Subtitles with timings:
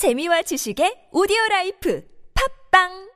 [0.00, 2.00] 재미와 지식의 오디오 라이프.
[2.32, 3.09] 팝빵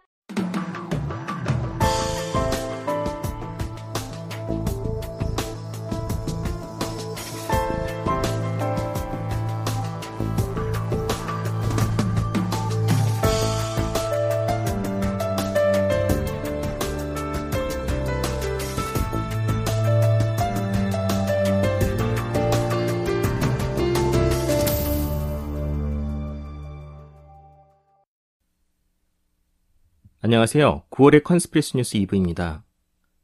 [30.34, 30.82] 안녕하세요.
[30.90, 32.64] 9월의 컨스피러스 뉴스 2부입니다.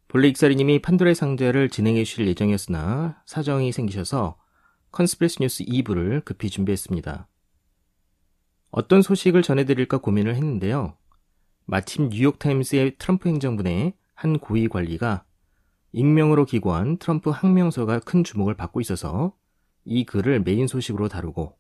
[0.07, 4.39] 본래 익사리님이 판도라의 상자를 진행해 주실 예정이었으나 사정이 생기셔서
[4.93, 7.27] 컨스피러스 뉴스 2부를 급히 준비했습니다.
[8.71, 10.97] 어떤 소식을 전해드릴까 고민을 했는데요.
[11.65, 15.25] 마침 뉴욕타임스의 트럼프 행정부 내 한 고위 관리가
[15.91, 19.35] 익명으로 기고한 트럼프 항명서가 큰 주목을 받고 있어서
[19.85, 21.59] 이 글을 메인 소식으로 다루고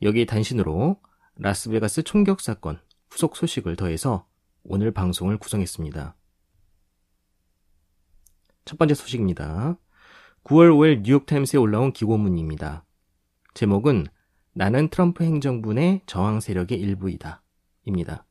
[0.00, 0.98] 여기에 단신으로
[1.36, 4.31] 라스베가스 총격 사건 후속 소식을 더해서
[4.64, 6.14] 오늘 방송을 구성했습니다.
[8.64, 9.76] 첫 번째 소식입니다.
[10.44, 12.84] 9월 5일 뉴욕타임스에 올라온 기고문입니다.
[13.54, 14.06] 제목은
[14.52, 17.42] 나는 트럼프 행정부 내 저항 세력의 일부이다.
[17.84, 18.24] 입니다.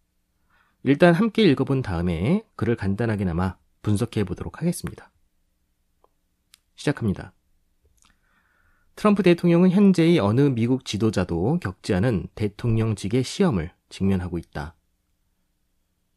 [0.84, 5.12] 일단 함께 읽어본 다음에 글을 간단하게나마 분석해 보도록 하겠습니다.
[6.76, 7.34] 시작합니다.
[8.96, 14.76] 트럼프 대통령은 현재의 어느 미국 지도자도 겪지 않은 대통령직의 시험을 직면하고 있다.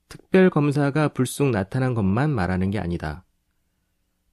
[0.08, 3.24] 특별 검사가 불쑥 나타난 것만 말하는 게 아니다.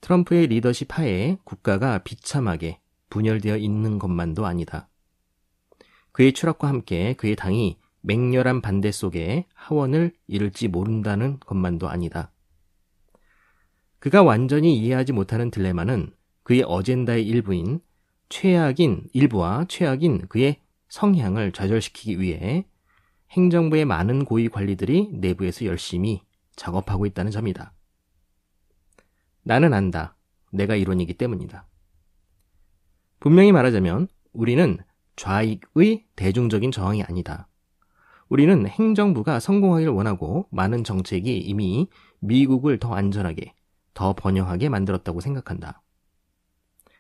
[0.02, 4.89] 트럼프의 리더십 하에 국가가 비참하게 분열되어 있는 것만도 아니다.
[6.11, 12.31] 그의 추락과 함께 그의 당이 맹렬한 반대 속에 하원을 이룰지 모른다는 것만도 아니다.
[13.99, 16.11] 그가 완전히 이해하지 못하는 딜레마는
[16.44, 17.80] 그의 어젠다의 일부인
[18.30, 22.66] 최악인 일부와 최악인 그의 성향을 좌절시키기 위해
[23.31, 26.21] 행정부의 많은 고위 관리들이 내부에서 열심히
[26.55, 27.73] 작업하고 있다는 점이다.
[29.43, 30.15] 나는 안다.
[30.52, 31.65] 내가 이론이기 때문이다.
[33.20, 34.77] 분명히 말하자면 우리는
[35.15, 37.47] 좌익의 대중적인 저항이 아니다.
[38.27, 41.89] 우리는 행정부가 성공하길 원하고 많은 정책이 이미
[42.20, 43.53] 미국을 더 안전하게,
[43.93, 45.81] 더 번영하게 만들었다고 생각한다.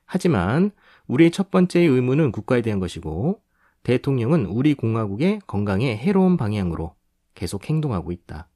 [0.05, 0.71] 하지만
[1.07, 3.41] 우리의 첫 번째 의무는 국가에 대한 것이고
[3.83, 6.95] 대통령은 우리 공화국의 건강에 해로운 방향으로
[7.33, 8.49] 계속 행동하고 있다.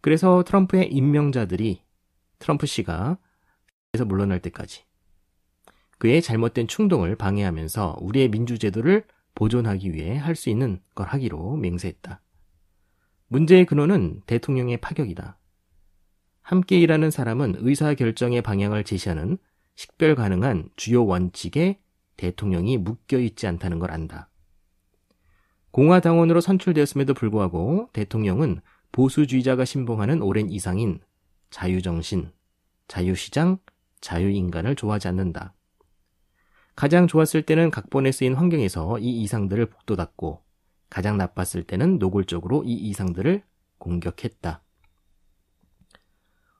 [0.00, 1.82] 그래서 트럼프의 임명자들이
[2.38, 3.18] 트럼프 씨가
[3.94, 4.84] 에서 물러날 때까지
[5.98, 12.20] 그의 잘못된 충동을 방해하면서 우리의 민주제도를 보존하기 위해 할 수 있는 걸 하기로 맹세했다.
[13.28, 15.38] 문제의 근원은 대통령의 파격이다.
[16.42, 19.38] 함께 일하는 사람은 의사 결정의 방향을 제시하는
[19.76, 21.78] 식별 가능한 주요 원칙에
[22.18, 24.28] 대통령이 묶여 있지 않다는 걸 안다.
[25.70, 28.60] 공화당원으로 선출되었음에도 불구하고 대통령은
[28.92, 31.00] 보수주의자가 신봉하는 오랜 이상인
[31.50, 32.30] 자유정신,
[32.88, 33.58] 자유시장,
[34.00, 35.54] 자유인간을 좋아하지 않는다.
[36.74, 40.42] 가장 좋았을 때는 각본에 쓰인 환경에서 이 이상들을 북돋았고
[40.90, 43.42] 가장 나빴을 때는 노골적으로 이 이상들을
[43.78, 44.62] 공격했다.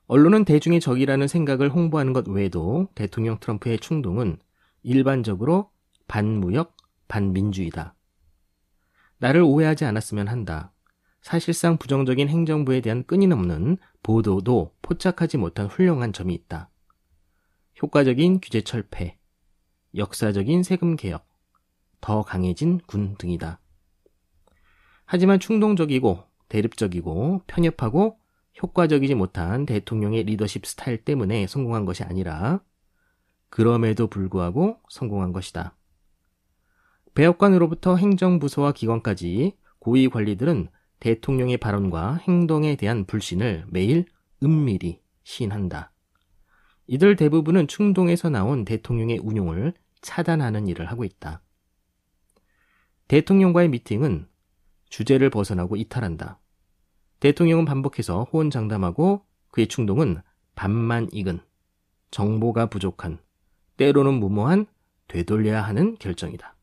[0.06, 4.38] 언론은 대중의 적이라는 생각을 홍보하는 것 외에도 대통령 트럼프의 충동은
[4.82, 5.70] 일반적으로
[6.06, 6.76] 반무역,
[7.08, 7.94] 반민주이다.
[9.18, 10.72] 나를 오해하지 않았으면 한다.
[11.20, 16.70] 사실상 부정적인 행정부에 대한 끊임없는 보도도 포착하지 못한 훌륭한 점이 있다.
[17.82, 19.18] 효과적인 규제 철폐,
[19.96, 21.26] 역사적인 세금 개혁,
[22.00, 23.60] 더 강해진 군 등이다.
[25.04, 28.18] 하지만 충동적이고 대립적이고 편협하고
[28.62, 32.60] 효과적이지 못한 대통령의 리더십 스타일 때문에 성공한 것이 아니라
[33.50, 35.74] 그럼에도 불구하고 성공한 것이다.
[37.14, 40.68] 배역관으로부터 행정부서와 기관까지 고위 관리들은
[41.00, 44.06] 대통령의 발언과 행동에 대한 불신을 매일
[44.42, 45.92] 은밀히 시인한다.
[46.86, 51.42] 이들 대부분은 충동에서 나온 대통령의 운용을 차단하는 일을 하고 있다.
[53.08, 54.28] 대통령과의 미팅은
[54.88, 56.38] 주제를 벗어나고 이탈한다.
[57.20, 60.22] 대통령은 반복해서 호언장담하고 그의 충동은
[60.54, 61.40] 반만 익은,
[62.10, 63.18] 정보가 부족한,
[63.78, 64.66] 때로는 무모한
[65.08, 66.54] 되돌려야 하는 결정이다.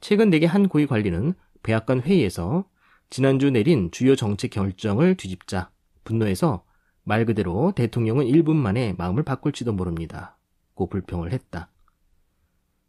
[0.00, 2.64] 최근 내게 한 고위 관리는 백악관 회의에서
[3.10, 5.70] 지난주 내린 주요 정책 결정을 뒤집자
[6.04, 6.64] 분노해서
[7.02, 10.38] 말 그대로 대통령은 1분 만에 마음을 바꿀지도 모릅니다.
[10.74, 11.70] 고 불평을 했다.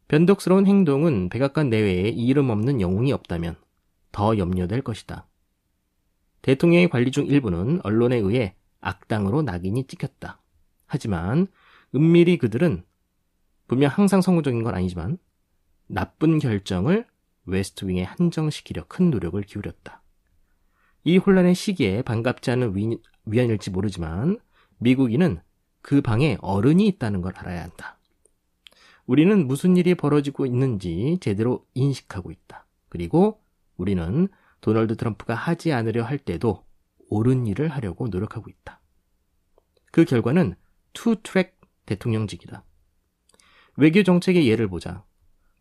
[0.07, 3.56] 변덕스러운 행동은 백악관 내외에 이름 없는 영웅이 없다면
[4.12, 5.27] 더 염려될 것이다.
[6.42, 10.42] 대통령의 관리 중 일부는 언론에 의해 악당으로 낙인이 찍혔다.
[10.86, 11.48] 하지만
[11.95, 12.84] 은밀히 그들은
[13.72, 15.18] 분명 항상 성공적인 건 아니지만
[15.88, 17.08] 나쁜 결정을
[17.46, 20.04] 웨스트윙에 한정시키려 큰 노력을 기울였다.
[21.06, 24.40] 이 혼란의 시기에 반갑지 않은 위, 위안일지 모르지만
[24.80, 25.40] 미국인은
[25.82, 27.98] 그 방에 어른이 있다는 걸 알아야 한다.
[29.06, 32.68] 우리는 무슨 일이 벌어지고 있는지 제대로 인식하고 있다.
[32.90, 33.42] 그리고
[33.78, 34.28] 우리는
[34.60, 36.66] 도널드 트럼프가 하지 않으려 할 때도
[37.08, 38.82] 옳은 일을 하려고 노력하고 있다.
[39.94, 40.56] 그 결과는
[40.92, 42.66] two track 대통령직이다.
[43.78, 45.04] 외교 정책의 예를 보자.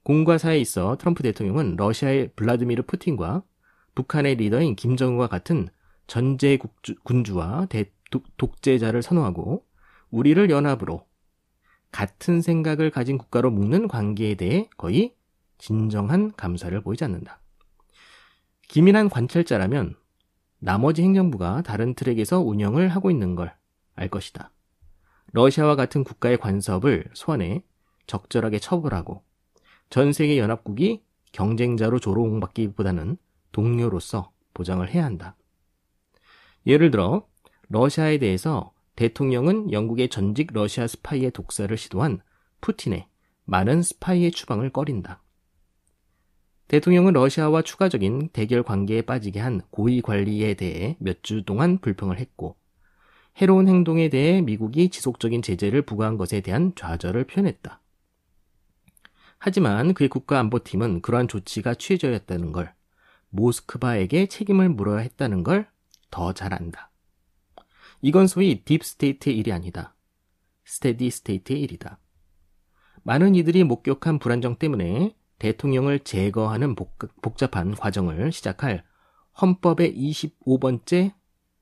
[0.03, 3.43] 공과 사에 있어 트럼프 대통령은 러시아의 블라드미르 푸틴과
[3.95, 5.69] 북한의 리더인 김정은과 같은
[6.07, 6.59] 전제
[7.05, 7.93] 군주와 대,
[8.37, 9.65] 독재자를 선호하고
[10.11, 11.07] 우리를 연합으로
[11.93, 15.15] 같은 생각을 가진 국가로 묶는 관계에 대해 거의
[15.59, 17.41] 진정한 감사를 보이지 않는다.
[18.69, 19.97] 기민한 관찰자라면
[20.59, 23.61] 나머지 행정부가 다른 트랙에서 운영을 하고 있는 걸
[24.01, 24.51] 알 것이다.
[25.33, 27.62] 러시아와 같은 국가의 관섭을 소환해
[28.11, 29.23] 적절하게 처벌하고
[29.89, 33.17] 전 세계 연합국이 경쟁자로 조롱받기보다는
[33.53, 35.37] 동료로서 보장을 해야 한다.
[36.67, 37.29] 예를 들어
[37.69, 42.21] 러시아에 대해서 대통령은 영국의 전직 러시아 스파이의 독사를 시도한
[42.61, 43.07] 푸틴의
[43.45, 45.23] 많은 스파이의 추방을 꺼린다.
[46.67, 52.57] 대통령은 러시아와 추가적인 대결 관계에 빠지게 한 고위 관리에 대해 몇 주 동안 불평을 했고,
[53.39, 57.80] 해로운 행동에 대해 미국이 지속적인 제재를 부과한 것에 대한 좌절을 표현했다.
[59.40, 62.72] 하지만 그의 국가안보팀은 그러한 조치가 취해져야 했다는 걸,
[63.31, 65.69] 모스크바에게 책임을 물어야 했다는 걸
[66.10, 66.90] 더 잘 안다.
[68.02, 69.94] 이건 소위 deep state의 일이 아니다.
[70.64, 71.98] steady state의 일이다.
[73.02, 78.84] 많은 이들이 목격한 불안정 때문에 대통령을 제거하는 복 잡한 과정을 시작할
[79.40, 81.14] 헌법의 25번째,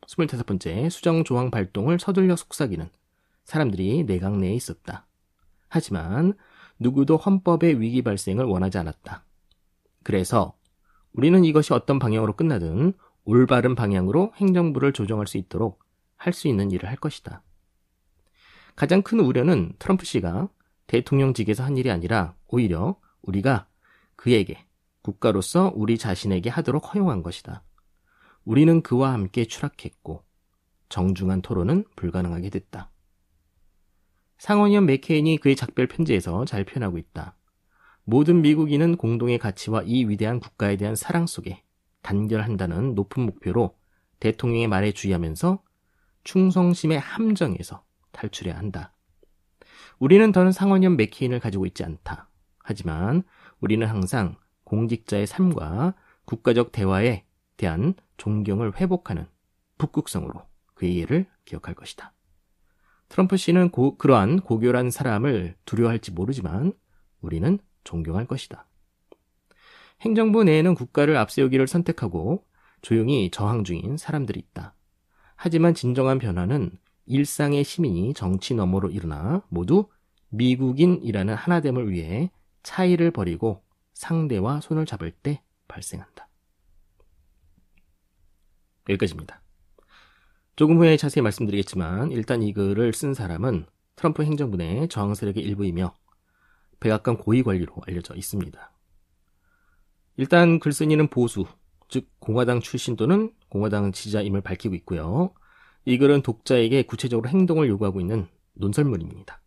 [0.02, 2.88] 25번째 수정 조항 발동을 서둘러 속삭이는
[3.44, 5.06] 사람들이 내각 내에 있었다.
[5.68, 6.34] 하지만
[6.78, 9.24] 누구도 헌법의 위기 발생을 원하지 않았다.
[10.02, 10.56] 그래서
[11.12, 12.92] 우리는 이것이 어떤 방향으로 끝나든
[13.24, 15.80] 올바른 방향으로 행정부를 조정할 수 있도록
[16.16, 17.42] 할 수 있는 일을 할 것이다.
[18.74, 20.48] 가장 큰 우려는 트럼프 씨가
[20.86, 23.66] 대통령직에서 한 일이 아니라 오히려 우리가
[24.16, 24.64] 그에게
[25.02, 27.62] 국가로서 우리 자신에게 하도록 허용한 것이다.
[28.44, 30.24] 우리는 그와 함께 추락했고
[30.88, 32.90] 정중한 토론은 불가능하게 됐다.
[34.38, 37.36] 상원의원 맥케인이 그의 작별 편지에서 잘 표현하고 있다.
[38.04, 41.62] 모든 미국인은 공동의 가치와 이 위대한 국가에 대한 사랑 속에
[42.02, 43.76] 단결한다는 높은 목표로
[44.20, 45.62] 대통령의 말에 주의하면서
[46.24, 48.94] 충성심의 함정에서 탈출해야 한다.
[49.98, 52.30] 우리는 더는 상원의원 맥케인을 가지고 있지 않다.
[52.60, 53.24] 하지만
[53.60, 55.94] 우리는 항상 공직자의 삶과
[56.24, 57.24] 국가적 대화에
[57.56, 59.26] 대한 존경을 회복하는
[59.78, 60.42] 북극성으로
[60.74, 62.12] 그의 예를 기억할 것이다.
[63.08, 66.72] 트럼프 씨는 고, 그러한 고결한 사람을 두려워할지 모르지만
[67.20, 68.66] 우리는 존경할 것이다.
[70.00, 72.44] 행정부 내에는 국가를 앞세우기를 선택하고
[72.82, 74.74] 조용히 저항 중인 사람들이 있다.
[75.34, 76.70] 하지만 진정한 변화는
[77.06, 79.88] 일상의 시민이 정치 너머로 일어나 모두
[80.30, 82.30] 미국인이라는 하나됨을 위해
[82.62, 83.64] 차이를 버리고
[83.94, 86.28] 상대와 손을 잡을 때 발생한다.
[88.88, 89.42] 여기까지입니다.
[90.58, 95.94] 조금 후에 자세히 말씀드리겠지만 일단 이 글을 쓴 사람은 트럼프 행정부 내 저항 세력의 일부이며
[96.80, 98.72] 백악관 고위 관리로 알려져 있습니다.
[100.16, 101.44] 일단 글쓴이는 보수,
[101.88, 105.32] 즉 공화당 출신 또는 공화당 지지자임을 밝히고 있고요.
[105.84, 109.40] 이 글은 독자에게 구체적으로 행동을 요구하고 있는 논설문입니다.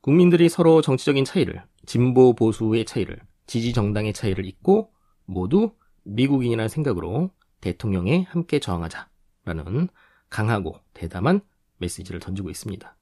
[0.00, 4.94] 국민들이 서로 정치적인 차이를, 진보 보수의 차이를, 지지 정당의 차이를 잊고
[5.26, 5.74] 모두
[6.04, 9.10] 미국인이라는 생각으로 대통령에 함께 저항하자
[9.46, 9.88] 라는
[10.28, 11.40] 강하고 대담한
[11.78, 12.96] 메시지를 던지고 있습니다.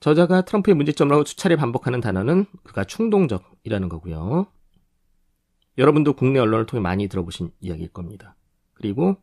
[0.00, 4.46] 저자가 트럼프의 문제점으로 수차례 반복하는 단어는 그가 충동적이라는 거고요.
[5.76, 8.36] 여러분도 국내 언론을 통해 많이 들어보신 이야기일 겁니다.
[8.74, 9.22] 그리고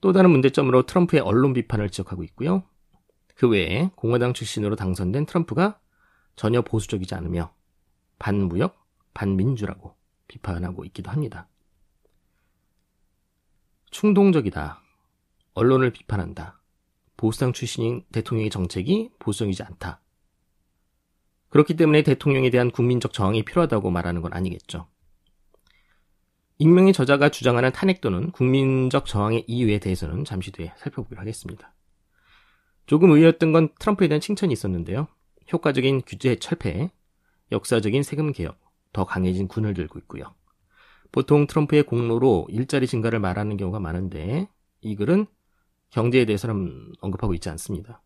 [0.00, 2.62] 또 다른 문제점으로 트럼프의 언론 비판을 지적하고 있고요.
[3.34, 5.80] 그 외에 공화당 출신으로 당선된 트럼프가
[6.36, 7.52] 전혀 보수적이지 않으며
[8.18, 9.94] 반무역, 반민주라고
[10.28, 11.48] 비판하고 있기도 합니다.
[13.96, 14.82] 충동적이다.
[15.54, 16.60] 언론을 비판한다.
[17.16, 20.02] 보수당 출신인 대통령의 정책이 보수적이지 않다.
[21.48, 24.86] 그렇기 때문에 대통령에 대한 국민적 저항이 필요하다고 말하는 건 아니겠죠.
[26.58, 31.74] 익명의 저자가 주장하는 탄핵 또는 국민적 저항의 이유에 대해서는 잠시 뒤에 살펴보기로 하겠습니다.
[32.84, 35.08] 조금 의외였던 건 트럼프에 대한 칭찬이 있었는데요.
[35.50, 36.90] 효과적인 규제 철폐,
[37.50, 38.60] 역사적인 세금 개혁,
[38.92, 40.34] 더 강해진 군을 들고 있고요.
[41.12, 44.48] 보통 트럼프의 공로로 일자리 증가를 말하는 경우가 많은데
[44.80, 45.26] 이 글은
[45.90, 48.02] 경제에 대해서는 언급하고 있지 않습니다.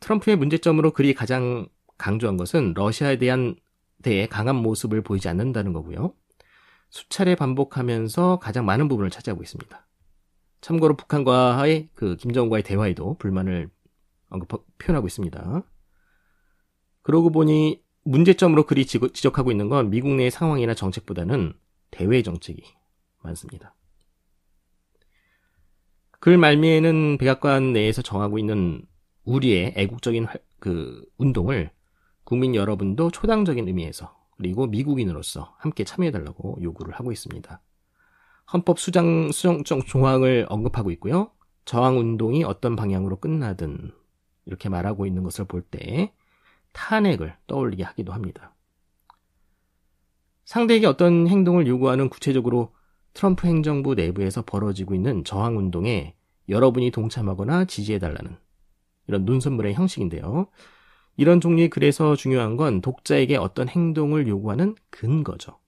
[0.00, 3.56] 트럼프의 문제점으로 글이 가장 강조한 것은 러시아에 대한
[4.02, 6.14] 대해 강한 모습을 보이지 않는다는 거고요.
[6.90, 9.86] 수차례 반복하면서 가장 많은 부분을 차지하고 있습니다.
[10.60, 13.70] 참고로 북한과의 그 김정은과의 대화에도 불만을
[14.28, 15.62] 언급 표현하고 있습니다.
[17.02, 21.52] 그러고 보니 문제점으로 그리 지적하고 있는 건 미국 내의 상황이나 정책보다는
[21.90, 22.62] 대외 정책이
[23.22, 23.74] 많습니다.
[26.18, 28.82] 글 말미에는 백악관 내에서 정하고 있는
[29.24, 30.26] 우리의 애국적인
[30.58, 31.70] 그 운동을
[32.24, 37.60] 국민 여러분도 초당적인 의미에서 그리고 미국인으로서 함께 참여해달라고 요구를 하고 있습니다.
[38.52, 41.30] 헌법 수장 수정정 조항을 언급하고 있고요.
[41.66, 43.92] 저항 운동이 어떤 방향으로 끝나든
[44.46, 46.14] 이렇게 말하고 있는 것을 볼 때
[46.72, 48.54] 탄핵을 떠올리게 하기도 합니다.
[50.44, 52.74] 상대에게 어떤 행동을 요구하는 구체적으로
[53.12, 56.14] 트럼프 행정부 내부에서 벌어지고 있는 저항 운동에
[56.48, 58.36] 여러분이 동참하거나 지지해달라는
[59.08, 60.48] 이런 눈선물의 형식인데요.
[61.16, 65.58] 이런 종류의 글에서 중요한 건 독자에게 어떤 행동을 요구하는 근거죠.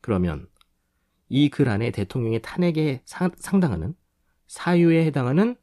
[0.00, 0.48] 그러면
[1.28, 3.94] 이 글 안에 대통령의 탄핵에 상당하는
[4.48, 5.56] 사유에 해당하는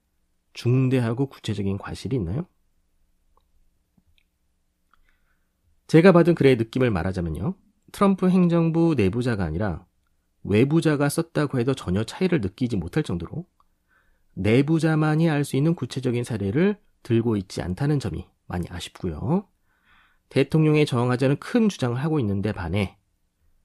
[0.53, 2.47] 중대하고 구체적인 과실이 있나요?
[5.87, 7.55] 제가 받은 글의 느낌을 말하자면요.
[7.91, 9.85] 트럼프 행정부 내부자가 아니라
[10.43, 13.45] 외부자가 썼다고 해도 전혀 차이를 느끼지 못할 정도로
[14.33, 19.47] 내부자만이 알 수 있는 구체적인 사례를 들고 있지 않다는 점이 많이 아쉽고요.
[20.29, 22.97] 대통령에 저항하자는 큰 주장을 하고 있는데 반해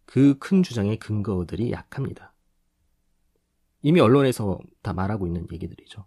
[0.07, 2.35] 그 큰 주장의 근거들이 약합니다.
[3.83, 6.07] 이미 언론에서 다 말하고 있는 얘기들이죠.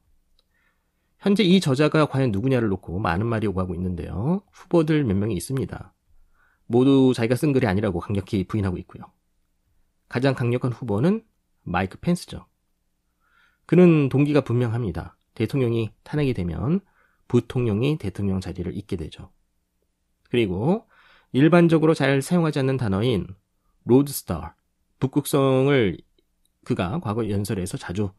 [1.19, 4.43] 현재 이 저자가 과연 누구냐를 놓고 많은 말이 오가고 있는데요.
[4.51, 5.94] 후보들 몇 명이 있습니다.
[6.67, 9.03] 모두 자기가 쓴 글이 아니라고 강력히 부인하고 있고요.
[10.07, 11.23] 가장 강력한 후보는
[11.63, 12.45] 마이크 펜스죠.
[13.65, 15.17] 그는 동기가 분명합니다.
[15.33, 16.79] 대통령이 탄핵이 되면
[17.27, 19.31] 부통령이 대통령 자리를 잇게 되죠.
[20.29, 20.87] 그리고
[21.31, 23.27] 일반적으로 잘 사용하지 않는 단어인
[23.83, 24.55] lodestar,
[24.99, 25.97] 북극성을
[26.63, 28.11] 그가 과거 연설에서 자주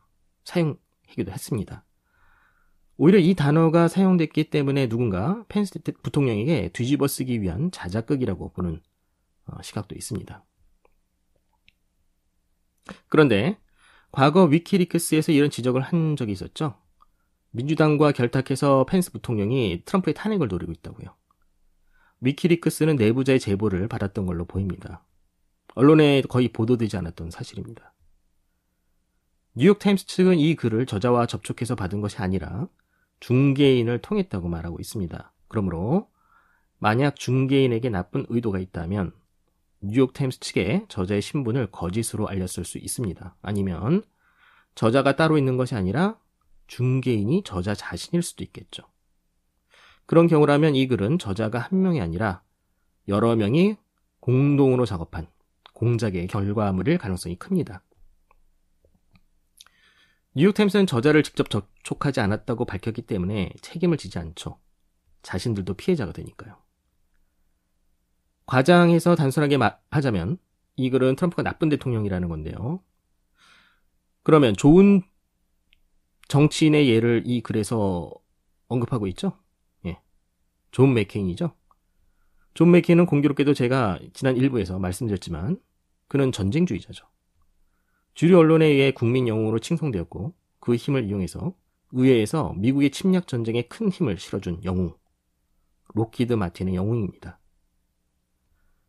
[0.45, 1.86] 사용하기도 했습니다.
[2.99, 8.81] 오히려 이 단어가 사용됐기 때문에 누군가 펜스 부통령에게 뒤집어 씌우기 위한 자작극이라고 보는
[9.47, 10.45] 어, 시각도 있습니다.
[13.09, 13.59] 그런데
[14.13, 16.81] 과거 위키리크스에서 이런 지적을 한 적이 있었죠.
[17.51, 21.15] 민주당과 결탁해서 펜스 부통령이 트럼프의 탄핵을 노리고 있다고요.
[22.21, 25.05] 위키리크스는 내부자의 제보를 받았던 걸로 보입니다.
[25.75, 27.93] 언론에 거의 보도되지 않았던 사실입니다.
[29.55, 32.69] 뉴욕타임스 측은 이 글을 저자와 접촉해서 받은 것이 아니라
[33.21, 35.33] 중개인을 통했다고 말하고 있습니다.
[35.49, 36.11] 그러므로
[36.79, 39.13] 만약 중개인에게 나쁜 의도가 있다면
[39.81, 43.37] 뉴욕타임스 측에 저자의 신분을 거짓으로 알렸을 수 있습니다.
[43.43, 44.03] 아니면
[44.75, 46.19] 저자가 따로 있는 것이 아니라
[46.67, 48.83] 중개인이 저자 자신일 수도 있겠죠.
[50.07, 52.43] 그런 경우라면 이 글은 저자가 한 명이 아니라
[53.09, 53.77] 여러 명이
[54.21, 55.29] 공동으로 작업한
[55.75, 57.83] 공작의 결과물일 가능성이 큽니다.
[60.37, 64.61] 뉴욕타임스는 저자를 직접 접촉하지 않았다고 밝혔기 때문에 책임을 지지 않죠.
[65.23, 66.59] 자신들도 피해자가 되니까요.
[68.45, 69.59] 과장해서 단순하게
[69.91, 70.37] 하자면
[70.77, 72.83] 이 글은 트럼프가 나쁜 대통령이라는 건데요.
[74.25, 75.03] 그러면 좋은
[76.29, 78.13] 정치인의 예를 이 글에서
[78.69, 79.39] 언급하고 있죠?
[79.87, 80.03] 예.
[80.71, 81.57] 존 맥케인이죠?
[82.53, 85.59] 존 맥케인은 공교롭게도 제가 지난 일부에서 말씀드렸지만
[86.09, 87.07] 그는 전쟁주의자죠.
[88.17, 91.55] 주류 언론에 의해 국민 영웅으로 칭송되었고 그 힘을 이용해서
[91.93, 94.95] 의회에서 미국의 침략 전쟁에 큰 힘을 실어준 영웅
[95.95, 97.39] 록히드 마틴의 영웅입니다.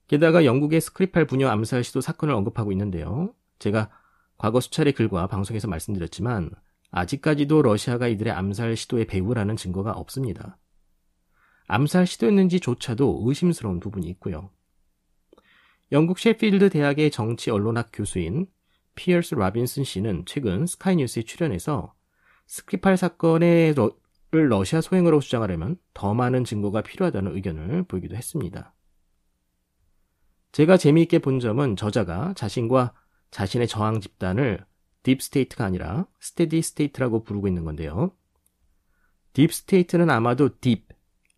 [0.07, 3.35] 게다가 영국의 스크리팔 부녀 암살 시도 사건을 언급하고 있는데요.
[3.59, 3.91] 제가
[4.37, 6.49] 과거 수차례 글과 방송에서 말씀드렸지만
[6.91, 10.57] 아직까지도 러시아가 이들의 암살 시도의 배후라는 증거가 없습니다.
[11.67, 14.51] 암살 시도였는지조차도 의심스러운 부분이 있고요.
[15.91, 18.47] 영국 셰필드 대학의 정치 언론학 교수인
[18.97, 21.93] 피어스 로빈슨 씨는 최근 스카이뉴스에 출연해서
[22.47, 23.91] 스크리팔 사건의 러,
[24.29, 28.73] 를 러시아 소행으로 주장하려면 더 많은 증거가 필요하다는 의견을 보이기도 했습니다.
[30.51, 32.93] 제가 재미있게 본 점은 저자가 자신과
[33.31, 34.65] 자신의 저항 집단을
[35.03, 38.11] deep state가 아니라 steady state라고 부르고 있는 건데요.
[39.31, 40.85] deep state는 아마도 deep,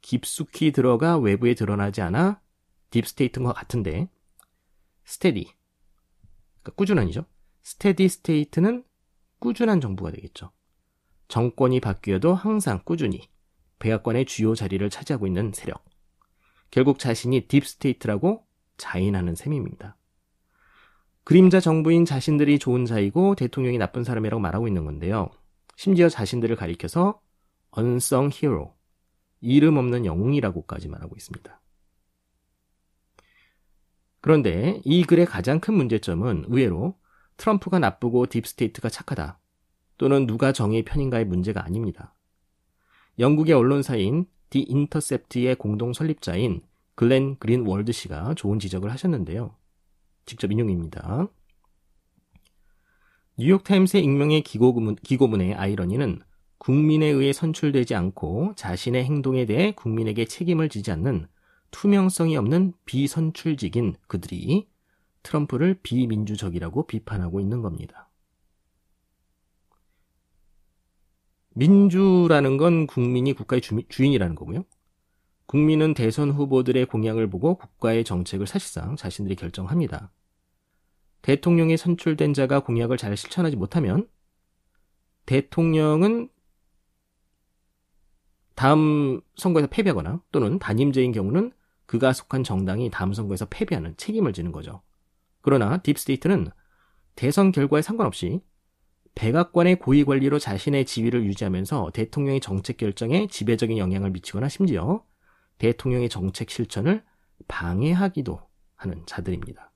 [0.01, 2.41] 깊숙이 들어가 외부에 드러나지 않아
[2.89, 4.09] deep state인 것 같은데
[5.03, 5.45] steady,
[6.61, 7.25] 그러니까 꾸준한이죠.
[7.63, 8.83] steady state는
[9.39, 10.51] 꾸준한 정부가 되겠죠.
[11.27, 13.29] 정권이 바뀌어도 항상 꾸준히
[13.79, 15.85] 백악관의 주요 자리를 차지하고 있는 세력.
[16.71, 18.45] 결국 자신이 deep state라고
[18.77, 19.97] 자인하는 셈입니다.
[21.23, 25.29] 그림자 정부인 자신들이 좋은 자이고 대통령이 나쁜 사람이라고 말하고 있는 건데요.
[25.75, 27.21] 심지어 자신들을 가리켜서
[27.77, 28.73] unsung hero,
[29.39, 31.61] 이름 없는 영웅이라고까지 말하고 있습니다.
[34.21, 36.98] 그런데 이 글의 가장 큰 문제점은 의외로
[37.39, 39.39] 트럼프가 나쁘고 deep state가 착하다
[39.97, 42.13] 또는 누가 정의의 편인가의 문제가 아닙니다.
[43.17, 46.61] 영국의 언론사인 디 인터셉트의 공동 설립자인
[46.95, 49.55] 글렌 그린월드 씨가 좋은 지적을 하셨는데요.
[50.25, 51.27] 직접 인용입니다.
[53.37, 56.21] 뉴욕타임스의 익명의 기고문, 기고문의 아이러니는
[56.57, 61.27] 국민에 의해 선출되지 않고 자신의 행동에 대해 국민에게 책임을 지지 않는
[61.71, 64.67] 투명성이 없는 비선출직인 그들이
[65.23, 68.09] 트럼프를 비민주적이라고 비판하고 있는 겁니다.
[71.55, 74.65] 민주라는 건 국민이 국가의 주, 주인이라는 거고요.
[75.45, 80.11] 국민은 대선 후보들의 공약을 보고 국가의 정책을 사실상 자신들이 결정합니다.
[81.21, 84.07] 대통령이 선출된 자가 공약을 잘 실천하지 못하면
[85.25, 86.29] 대통령은
[88.55, 91.51] 다음 선거에서 패배하거나 또는 단임제인 경우는
[91.85, 94.81] 그가 속한 정당이 다음 선거에서 패배하는 책임을 지는 거죠.
[95.41, 96.47] 그러나 deep state는
[97.15, 98.41] 대선 결과에 상관없이
[99.15, 105.03] 백악관의 고위 관리로 자신의 지위를 유지하면서 대통령의 정책 결정에 지배적인 영향을 미치거나 심지어
[105.57, 107.03] 대통령의 정책 실천을
[107.47, 108.39] 방해하기도
[108.75, 109.71] 하는 자들입니다.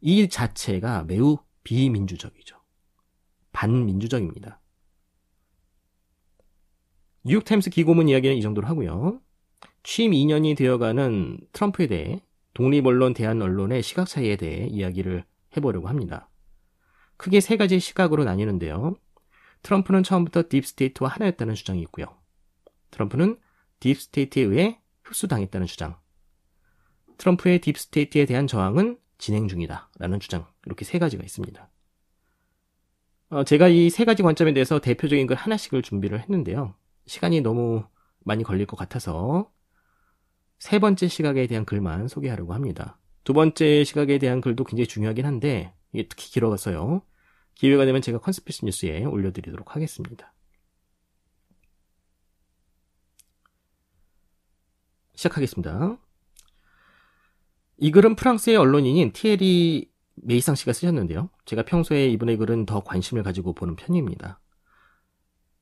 [0.00, 2.56] 이 자체가 매우 비민주적이죠.
[3.52, 4.60] 반민주적입니다.
[7.24, 9.20] 뉴욕타임스 기고문 이야기는 이 정도로 하고요.
[9.82, 12.22] 취임 2년이 되어가는 트럼프에 대해
[12.54, 15.24] 독립언론 대한 언론의 시각 차이에 대해 이야기를
[15.56, 16.28] 해보려고 합니다.
[17.16, 18.96] 크게 세 가지 시각으로 나뉘는데요.
[19.62, 22.06] 트럼프는 처음부터 deep state와 하나였다는 주장이 있고요.
[22.90, 23.38] 트럼프는
[23.80, 25.98] deep state에 의해 흡수당했다는 주장.
[27.18, 29.90] 트럼프의 deep state에 대한 저항은 진행 중이다.
[29.98, 30.46] 라는 주장.
[30.64, 31.70] 이렇게 세 가지가 있습니다.
[33.30, 36.74] 어, 제가 이 세 가지 관점에 대해서 대표적인 걸 하나씩을 준비를 했는데요.
[37.06, 37.84] 시간이 너무
[38.20, 39.50] 많이 걸릴 것 같아서
[40.60, 42.98] 세 번째 시각에 대한 글만 소개하려고 합니다.
[43.24, 47.02] 두 번째 시각에 대한 글도 굉장히 중요하긴 한데 이게 특히 길어서요.
[47.54, 50.32] 기회가 되면 제가 컨스피시 뉴스에 올려드리도록 하겠습니다.
[55.14, 55.98] 시작하겠습니다.
[57.78, 61.30] 이 글은 프랑스의 언론인인 티에리 메이상 씨가 쓰셨는데요.
[61.46, 64.40] 제가 평소에 이분의 글은 더 관심을 가지고 보는 편입니다.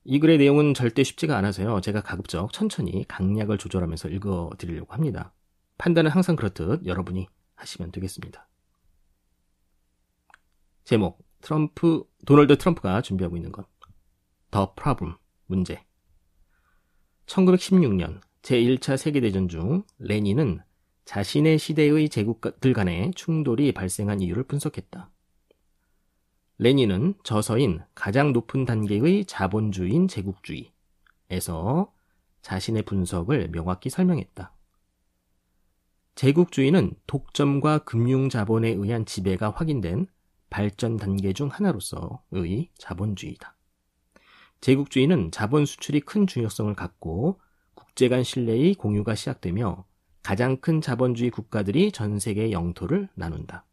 [0.04, 1.80] 이 글의 내용은 절대 쉽지가 않아서요.
[1.80, 5.34] 제가 가급적 천천히 강약을 조절하면서 읽어 드리려고 합니다.
[5.76, 8.48] 판단은 항상 그렇듯 여러분이 하시면 되겠습니다.
[10.84, 13.68] 제목, 트럼프, 도널드 트럼프가 준비하고 있는 것.
[14.50, 15.14] the problem,
[15.46, 15.84] 문제.
[17.26, 20.61] 1916년 제1차 세계대전 중 레닌은
[21.04, 25.11] 자신의 시대의 제국들 간의 충돌이 발생한 이유를 분석했다.
[26.60, 31.92] 레닌은 저서인 가장 높은 단계의 자본주의인 제국주의에서
[32.42, 34.52] 자신의 분석을 명확히 설명했다.
[36.16, 40.08] 제국주의는 독점과 금융자본에 의한 지배가 확인된
[40.50, 43.54] 발전 단계 중 하나로서의 자본주의다.
[44.60, 47.40] 제국주의는 자본 수출이 큰 중요성을 갖고
[47.74, 49.84] 국제 간 신뢰의 공유가 시작되며
[50.24, 53.67] 가장 큰 자본주의 국가들이 전 세계의 영토를 나눈다.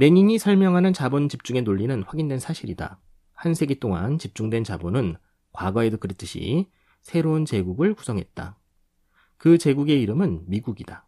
[0.00, 2.98] 레닌이 설명하는 자본 집중의 논리는 확인된 사실이다.
[3.34, 5.16] 한 세기 동안 집중된 자본은
[5.52, 6.70] 과거에도 그랬듯이
[7.02, 8.58] 새로운 제국을 구성했다.
[9.36, 11.06] 그 제국의 이름은 미국이다.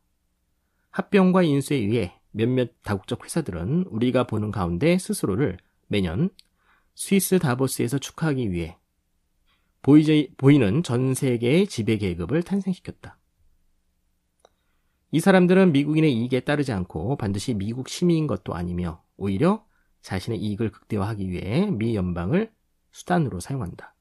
[0.90, 6.28] 합병과 인수에 의해 몇몇 다국적 회사들은 우리가 보는 가운데 스스로를 매년
[6.94, 8.76] 스위스 다보스에서 축하하기 위해
[9.80, 13.16] 보이는 전 세계의 지배 계급을 탄생시켰다.
[15.12, 19.64] 이 사람들은 미국인의 이익에 따르지 않고 반드시 미국 시민인 것도 아니며 오히려
[20.00, 22.50] 자신의 이익을 극대화하기 위해 미 연방을
[22.92, 23.94] 수단으로 사용한다.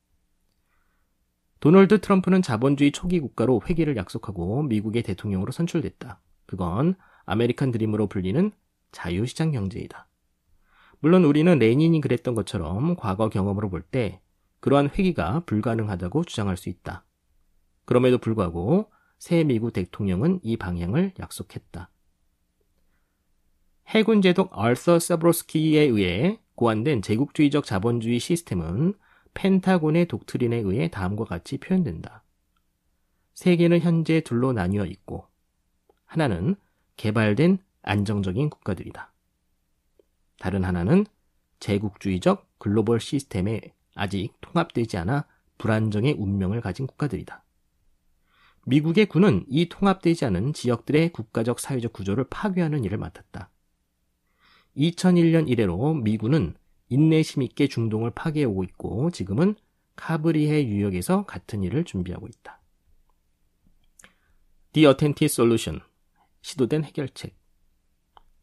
[1.60, 6.22] 도널드 트럼프는 자본주의 초기 국가로 회귀를 약속하고 미국의 대통령으로 선출됐다.
[6.46, 6.96] 그건
[7.26, 8.52] 아메리칸 드림으로 불리는
[8.94, 10.08] 자유시장 경제이다.
[11.00, 14.22] 물론 우리는 레닌이 그랬던 것처럼 과거 경험으로 볼 때
[14.62, 17.04] 그러한 회귀가 불가능하다고 주장할 수 있다.
[17.86, 18.90] 그럼에도 불구하고
[19.22, 21.92] 새 미국 대통령은 이 방향을 약속했다.
[23.90, 28.96] 해군 제독 아서 세브로스키에 의해 고안된 제국주의적 자본주의 시스템은
[29.36, 32.24] 펜타곤의 독트린에 의해 다음과 같이 표현된다.
[33.36, 35.28] 세계는 현재 둘로 나뉘어 있고
[36.06, 36.56] 하나는
[36.98, 39.14] 개발된 안정적인 국가들이다.
[40.40, 41.06] 다른 하나는
[41.60, 43.62] 제국주의적 글로벌 시스템에
[43.94, 45.28] 아직 통합되지 않아
[45.60, 47.41] 불안정의 운명을 가진 국가들이다.
[48.66, 53.50] 미국의 군은 이 통합되지 않은 지역들의 국가적 사회적 구조를 파괴하는 일을 맡았다.
[54.78, 56.56] 2001년 이래로 미군은
[56.90, 59.56] 인내심 있게 중동을 파괴해오고 있고 지금은
[59.96, 62.62] 카브리해 유역에서 같은 일을 준비하고 있다.
[64.74, 65.82] The Authentic Solution
[66.42, 67.38] 시도된 해결책.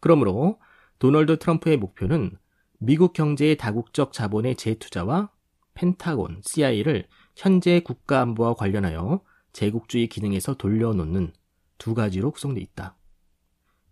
[0.00, 0.60] 그러므로
[0.98, 2.36] 도널드 트럼프의 목표는
[2.78, 5.30] 미국 경제의 다국적 자본의 재투자와
[5.74, 9.22] 펜타곤, CIA를 현재 국가 안보와 관련하여
[9.52, 11.32] 제국주의 기능에서 돌려놓는
[11.78, 12.96] 두 가지로 구성되어 있다.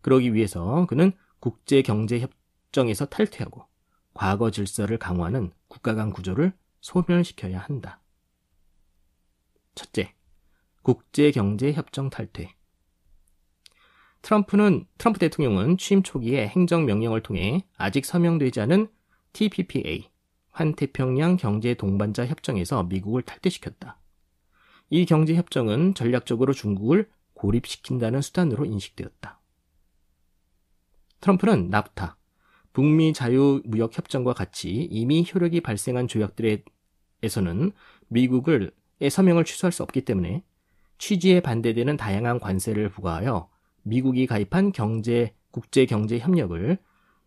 [0.01, 3.67] 그러기 위해서 그는 국제경제협정에서 탈퇴하고
[4.15, 8.01] 과거 질서를 강화하는 국가 간 구조를 소멸시켜야 한다.
[9.75, 10.15] 첫째,
[10.83, 12.55] 국제경제협정 탈퇴.
[14.23, 18.89] 트럼프는 트럼프 대통령은 취임 초기에 행정 명령을 통해 아직 서명되지 않은
[19.33, 20.11] TPPA
[20.51, 24.01] 환태평양 경제 동반자 협정에서 미국을 탈퇴시켰다.
[24.89, 29.41] 이 경제 협정은 전략적으로 중국을 고립시킨다는 수단으로 인식되었다.
[31.21, 32.17] 트럼프는 나프타,
[32.73, 37.73] 북미 자유무역협정과 같이 이미 효력이 발생한 조약들에서는
[38.09, 38.71] 미국을
[39.11, 40.45] 서명을 취소할 수 없기 때문에
[40.99, 43.51] 취지에 반대되는 다양한 관세를 부과하여
[43.83, 46.79] 미국이 가입한 경제 국제 경제 협력을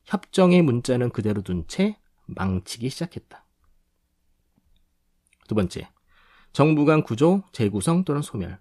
[0.05, 3.45] 협정의 문자는 그대로 둔 채 망치기 시작했다.
[5.47, 5.89] 두 번째,
[6.51, 8.59] 정부 간 구조 재구성 또는 소멸.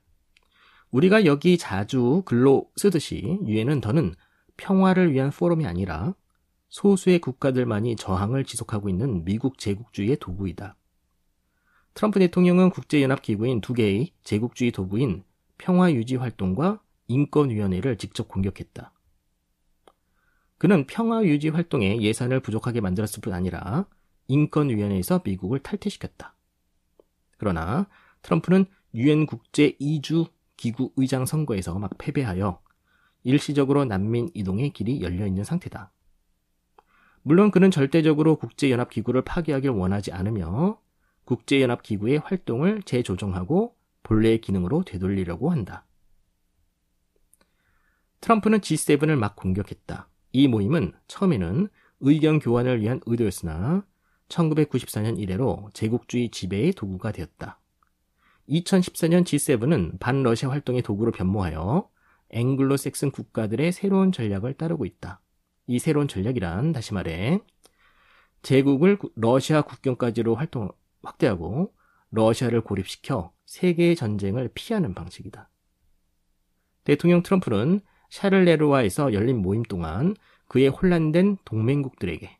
[0.91, 4.15] 우리가 여기 자주 글로 쓰듯이 유엔은 더는
[4.57, 6.15] 평화를 위한 포럼이 아니라
[6.69, 10.77] 소수의 국가들만이 저항을 지속하고 있는 미국 제국주의의 도구이다.
[11.95, 15.25] 트럼프 대통령은 국제연합기구인 두 개의 제국주의 도구인
[15.59, 18.93] 평화유지활동과 인권위원회를 직접 공격했다.
[20.59, 23.87] 그는 평화유지 활동에 예산을 부족하게 만들었을 뿐 아니라
[24.29, 26.35] 인권위원회에서 미국을 탈퇴시켰다.
[27.39, 27.89] 그러나
[28.23, 32.61] 트럼프는 유엔 국제 이주 기구 의장 선거에서 막 패배하여
[33.23, 35.93] 일시적으로 난민 이동의 길이 열려 있는 상태다.
[37.23, 40.81] 물론 그는 절대적으로 국제연합기구를 파괴하길 원하지 않으며
[41.25, 45.85] 국제연합기구의 활동을 재조정하고 본래의 기능으로 되돌리려고 한다.
[48.21, 50.09] 트럼프는 G7을 막 공격했다.
[50.33, 51.69] 이 모임은 처음에는
[52.01, 53.85] 의견 교환을 위한 의도였으나
[54.29, 57.61] 1994년 이래로 제국주의 지배의 도구가 되었다.
[58.49, 61.89] 2014년 G7은 반러시아 활동의 도구로 변모하여
[62.31, 65.21] 앵글로색슨 국가들의 새로운 전략을 따르고 있다.
[65.67, 67.41] 이 새로운 전략이란 다시 말해
[68.43, 70.71] 제국을 러시아 국경까지로 활동
[71.03, 71.75] 확대하고
[72.11, 75.51] 러시아를 고립시켜 세계의 전쟁을 피하는 방식이다.
[76.85, 80.15] 대통령 트럼프는 샤를레르와에서 열린 모임 동안
[80.47, 82.38] 그의 혼란된 동맹국들에게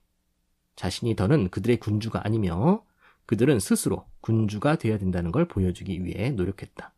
[0.79, 2.85] 자신이 더는 그들의 군주가 아니며
[3.27, 6.95] 그들은 스스로 군주가 되어야 된다는 걸 보여주기 위해 노력했다.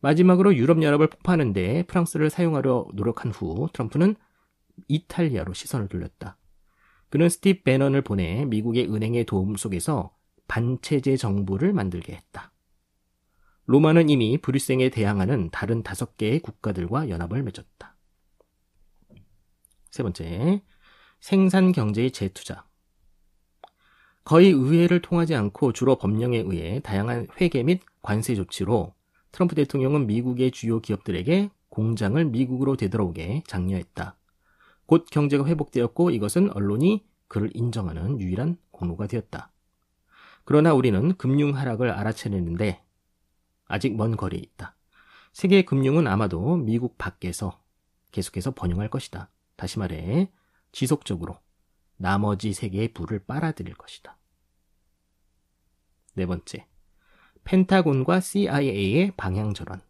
[0.00, 4.16] 마지막으로 유럽 연합을 폭파하는데 프랑스를 사용하려 노력한 후 트럼프는
[4.88, 6.38] 이탈리아로 시선을 돌렸다.
[7.10, 10.16] 그는 스티브 베넌을 보내 미국의 은행의 도움 속에서
[10.48, 12.50] 반체제 정부를 만들게 했다.
[13.66, 17.94] 로마는 이미 브뤼셀에 대항하는 다른 다섯 개의 국가들과 연합을 맺었다.
[19.90, 20.62] 세 번째,
[21.20, 22.64] 생산 경제의 재투자.
[24.24, 28.94] 거의 의회를 통하지 않고 주로 법령에 의해 다양한 회계 및 관세 조치로
[29.30, 34.16] 트럼프 대통령은 미국의 주요 기업들에게 공장을 미국으로 되돌아오게 장려했다.
[34.86, 39.52] 곧 경제가 회복되었고 이것은 언론이 그를 인정하는 유일한 공로가 되었다.
[40.44, 42.82] 그러나 우리는 금융 하락을 알아채내는데
[43.66, 44.74] 아직 먼 거리에 있다.
[45.32, 47.60] 세계 금융은 아마도 미국 밖에서
[48.10, 49.30] 계속해서 번영할 것이다.
[49.54, 50.30] 다시 말해
[50.72, 51.38] 지속적으로
[51.96, 54.18] 나머지 세계의 불을 빨아들일 것이다.
[56.14, 56.66] 네 번째,
[57.44, 59.80] 펜타곤과 CIA의 방향 전환.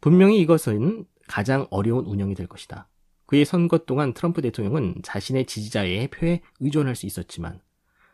[0.00, 2.88] 분명히 이것은 가장 어려운 운영이 될 것이다.
[3.26, 7.60] 그의 선거 동안 트럼프 대통령은 자신의 지지자의 표에 의존할 수 있었지만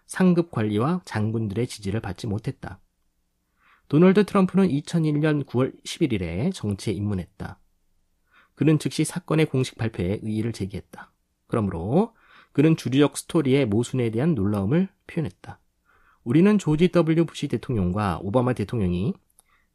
[0.06, 2.80] 상급 관리와 장군들의 지지를 받지 못했다.
[3.88, 7.60] 도널드 트럼프는 2001년 9월 11일에 정치에 입문했다.
[8.54, 11.12] 그는 즉시 사건의 공식 발표에 의의를 제기했다.
[11.46, 12.14] 그러므로
[12.52, 15.58] 그는 주류적 스토리의 모순에 대한 놀라움을 표현했다.
[16.22, 17.26] 우리는 조지 W.
[17.26, 19.14] 부시 대통령과 오바마 대통령이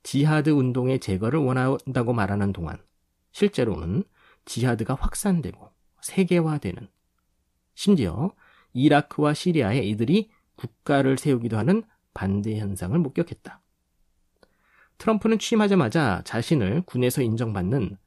[0.04, 2.78] 지하드 운동의 제거를 원한다고 말하는 동안
[3.32, 4.04] 실제로는
[4.46, 6.88] 지하드가 확산되고 세계화되는
[7.76, 8.34] 심지어
[8.74, 13.62] 이라크와 시리아에 이들이 국가를 세우기도 하는 반대 현상을 목격했다.
[14.98, 17.98] 트럼프는 취임하자마자 자신을 군에서 인정받는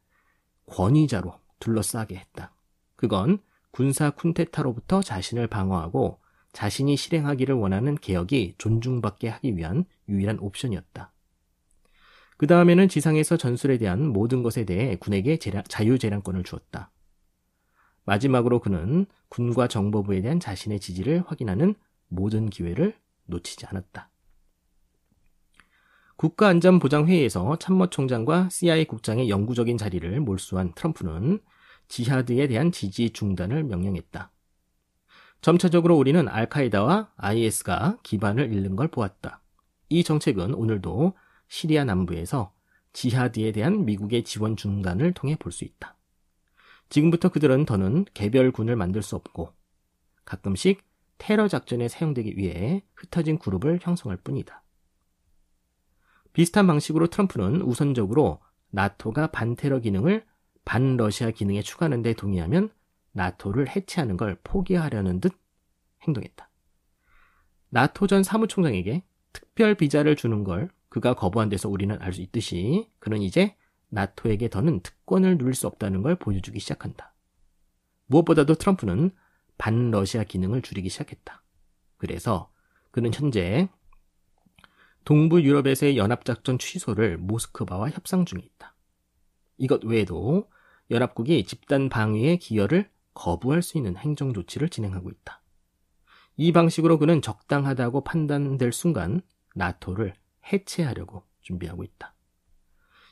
[0.72, 2.52] 권위자로 둘러싸게 했다.
[2.96, 3.38] 그건
[3.70, 6.20] 군사 쿤테타로부터 자신을 방어하고
[6.52, 11.12] 자신이 실행하기를 원하는 개혁이 존중받게 하기 위한 유일한 옵션이었다.
[12.36, 16.90] 그 다음에는 지상에서 전술에 대한 모든 것에 대해 군에게 자유재량권을 주었다.
[18.04, 21.74] 마지막으로 그는 군과 정보부에 대한 자신의 지지를 확인하는
[22.08, 24.11] 모든 기회를 놓치지 않았다.
[26.22, 31.40] 국가안전보장회의에서 참모총장과 CIA 국장의 영구적인 자리를 몰수한 트럼프는
[31.88, 34.30] 지하드에 대한 지지 중단을 명령했다.
[35.40, 39.40] 점차적으로 우리는 알카에다와 IS가 기반을 잃는 걸 보았다.
[39.88, 41.14] 이 정책은 오늘도
[41.48, 42.54] 시리아 남부에서
[42.92, 45.96] 지하드에 대한 미국의 지원 중단을 통해 볼 수 있다.
[46.88, 49.52] 지금부터 그들은 더는 개별군을 만들 수 없고
[50.24, 50.84] 가끔씩
[51.18, 54.61] 테러 작전에 사용되기 위해 흩어진 그룹을 형성할 뿐이다.
[56.32, 58.40] 비슷한 방식으로 트럼프는 우선적으로
[58.70, 60.24] 나토가 반테러 기능을
[60.64, 62.70] 반러시아 기능에 추가하는 데 동의하면
[63.12, 65.32] 나토를 해체하는 걸 포기하려는 듯
[66.06, 66.48] 행동했다.
[67.68, 73.22] 나토 전 사무총장에게 특별 비자를 주는 걸 그가 거부한 데서 우리는 알 수 있듯이 그는
[73.22, 73.56] 이제
[73.88, 77.14] 나토에게 더는 특권을 누릴 수 없다는 걸 보여주기 시작한다.
[78.06, 79.10] 무엇보다도 트럼프는
[79.58, 81.42] 반러시아 기능을 줄이기 시작했다.
[81.98, 82.50] 그래서
[82.90, 83.68] 그는 현재
[85.04, 88.74] 동부 유럽에서의 연합작전 취소를 모스크바와 협상 중에 있다.
[89.58, 90.50] 이것 외에도
[90.90, 95.42] 연합국이 집단 방위의 기여를 거부할 수 있는 행정 조치를 진행하고 있다.
[96.36, 99.20] 이 방식으로 그는 적당하다고 판단될 순간
[99.54, 100.14] 나토를
[100.52, 102.14] 해체하려고 준비하고 있다.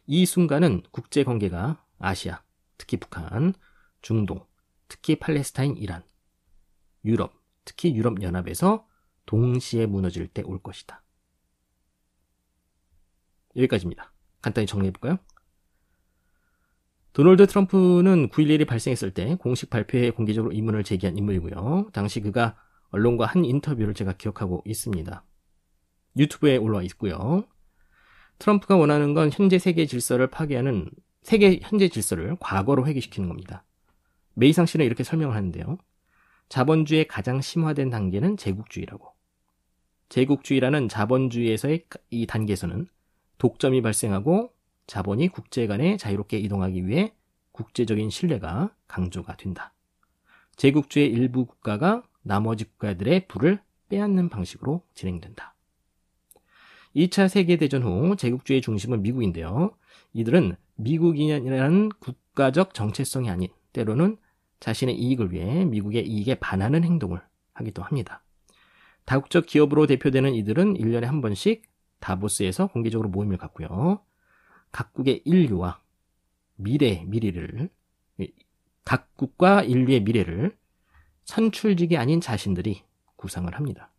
[0.07, 2.43] 이 순간은 국제 관계가 아시아,
[2.79, 3.53] 특히 북한,
[4.01, 4.47] 중동,
[4.89, 6.03] 특히 팔레스타인, 이란,
[7.05, 8.87] 유럽, 특히 유럽 연합에서
[9.27, 11.03] 동시에 무너질 때 올 것이다.
[13.57, 14.13] 여기까지입니다.
[14.43, 15.19] 간단히 정리해볼까요?
[17.13, 21.91] 도널드 트럼프는 9.11이 발생했을 때 공식 발표에 공개적으로 의문을 제기한 인물이고요.
[21.93, 22.57] 당시 그가
[22.91, 25.25] 언론과 한 인터뷰를 제가 기억하고 있습니다.
[26.17, 27.45] 유튜브에 올라와 있고요.
[28.39, 30.91] 트럼프가 원하는 건 현재 세계 질서를 파괴하는
[31.23, 33.65] 세계 현재 질서를 과거로 회귀시키는 겁니다.
[34.35, 35.79] 메이상 씨는 이렇게 설명을 하는데요.
[36.49, 39.13] 자본주의의 가장 심화된 단계는 제국주의라고.
[40.09, 42.89] 제국주의라는 자본주의에서의 이 단계에서는
[43.41, 44.53] 독점이 발생하고
[44.87, 47.15] 자본이 국제 간에 자유롭게 이동하기 위해
[47.53, 49.73] 국제적인 신뢰가 강조가 된다.
[50.57, 55.55] 제국주의 일부 국가가 나머지 국가들의 부를 빼앗는 방식으로 진행된다.
[56.95, 59.75] 2차 세계대전 후 제국주의 중심은 미국인데요.
[60.13, 64.19] 이들은 미국인이라는 국가적 정체성이 아닌 때로는
[64.59, 67.23] 자신의 이익을 위해 미국의 이익에 반하는 행동을
[67.55, 68.23] 하기도 합니다.
[69.07, 71.70] 다국적 기업으로 대표되는 이들은 1년에 한 번씩
[72.01, 74.01] 다보스에서 공개적으로 모임을 갖고요.
[74.73, 75.81] 각국의 인류와
[76.57, 77.71] 미래, 미래를,
[78.85, 80.57] 각국과 인류의 미래를
[81.25, 82.83] 선출직이 아닌 자신들이
[83.17, 83.91] 구상을 합니다.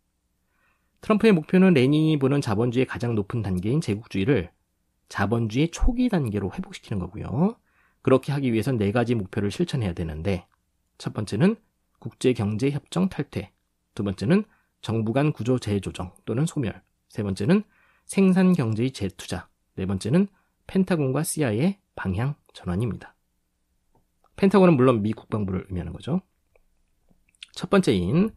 [1.00, 4.50] 트럼프의 목표는 레닌이 보는 자본주의의 가장 높은 단계인 제국주의를
[5.08, 7.56] 자본주의 초기 단계로 회복시키는 거고요.
[8.02, 10.46] 그렇게 하기 위해선 네 가지 목표를 실천해야 되는데,
[10.98, 11.56] 첫 번째는
[11.98, 13.52] 국제경제협정 탈퇴,
[13.94, 14.44] 두 번째는
[14.80, 17.62] 정부 간 구조 재조정 또는 소멸, 세 번째는
[18.12, 20.28] 생산 경제의 재투자, 네 번째는
[20.66, 23.16] 펜타곤과 CIA의 방향 전환입니다.
[24.36, 26.20] 펜타곤은 물론 미 국방부를 의미하는 거죠.
[27.54, 28.34] 첫 번째인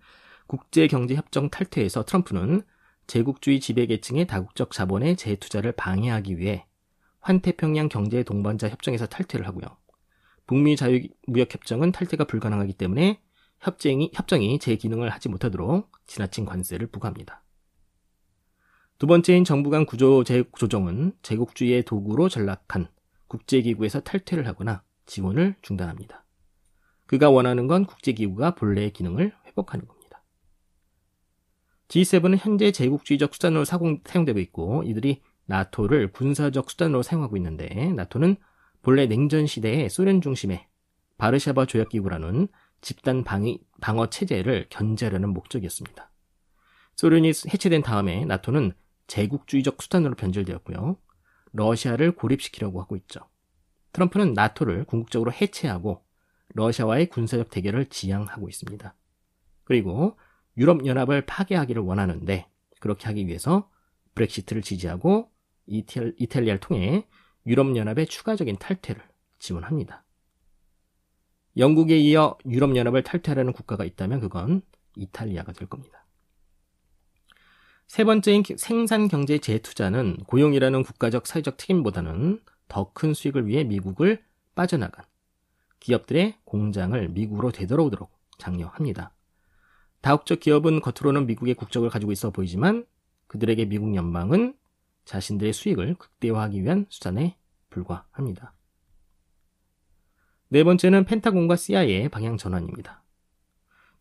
[0.47, 2.61] 국제경제협정 탈퇴에서 트럼프는
[3.07, 6.65] 제국주의 지배계층의 다국적 자본의 재투자를 방해하기 위해
[7.19, 9.65] 환태평양 경제 동반자 협정에서 탈퇴를 하고요.
[10.47, 13.19] 북미 자유무역협정은 탈퇴가 불가능하기 때문에
[13.59, 17.44] 협정이, 협정이 제 기능을 하지 못하도록 지나친 관세를 부과합니다.
[18.97, 22.87] 두 번째인 정부 간 구조 조정은 제국주의의 도구로 전락한
[23.27, 26.23] 국제기구에서 탈퇴를 하거나 지원을 중단합니다.
[27.05, 30.23] 그가 원하는 건 국제기구가 본래의 기능을 회복하는 겁니다.
[31.89, 38.37] G7은 현재 제국주의적 수단으로 사용되고 있고 이들이 나토를 군사적 수단으로 사용하고 있는데 나토는
[38.81, 40.67] 본래 냉전 시대의 소련 중심의
[41.17, 42.47] 바르샤바 조약기구라는
[42.79, 46.11] 집단 방위, 방어 체제를 견제하려는 목적이었습니다.
[46.95, 48.73] 소련이 해체된 다음에 나토는
[49.07, 50.97] 제국주의적 수단으로 변질되었고요.
[51.51, 53.21] 러시아를 고립시키려고 하고 있죠.
[53.93, 56.03] 트럼프는 나토를 궁극적으로 해체하고
[56.49, 58.95] 러시아와의 군사적 대결을 지향하고 있습니다.
[59.63, 60.17] 그리고
[60.57, 63.69] 유럽연합을 파괴하기를 원하는데 그렇게 하기 위해서
[64.15, 65.31] 브렉시트를 지지하고
[65.67, 67.07] 이탈리아를 통해
[67.45, 69.01] 유럽연합의 추가적인 탈퇴를
[69.39, 70.05] 지원합니다.
[71.57, 74.61] 영국에 이어 유럽연합을 탈퇴하려는 국가가 있다면 그건
[74.95, 76.04] 이탈리아가 될 겁니다.
[77.87, 84.23] 세 번째인 생산 경제 재투자는 고용이라는 국가적 사회적 책임보다는 더 큰 수익을 위해 미국을
[84.55, 85.05] 빠져나간
[85.79, 89.13] 기업들의 공장을 미국으로 되돌아오도록 장려합니다.
[90.01, 92.85] 다국적 기업은 겉으로는 미국의 국적을 가지고 있어 보이지만
[93.27, 94.55] 그들에게 미국 연방은
[95.05, 97.37] 자신들의 수익을 극대화하기 위한 수단에
[97.69, 98.53] 불과합니다.
[100.49, 103.04] 네 번째는 펜타곤과 CIA의 방향 전환입니다.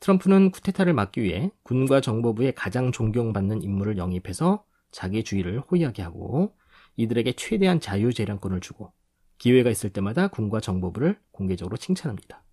[0.04, 6.54] 트럼프는 쿠데타를 막기 위해 군과 정보부의 가장 존경받는 인물을 영입해서 자기 주의를 호위하게 하고
[6.96, 8.92] 이들에게 최대한 자유 재량권을 주고
[9.38, 12.44] 기회가 있을 때마다 군과 정보부를 공개적으로 칭찬합니다.